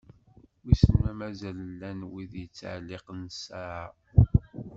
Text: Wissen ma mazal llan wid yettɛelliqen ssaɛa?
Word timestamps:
Wissen 0.63 0.95
ma 1.01 1.11
mazal 1.19 1.59
llan 1.71 1.99
wid 2.11 2.31
yettɛelliqen 2.41 3.21
ssaɛa? 3.31 3.85